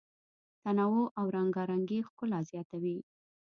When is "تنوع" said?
0.61-1.05